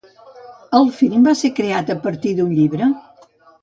El 0.77 0.89
film 1.01 1.29
va 1.29 1.35
ser 1.43 1.53
creat 1.61 1.95
a 1.97 2.01
partir 2.09 2.35
d'un 2.43 2.53
llibre? 2.61 2.93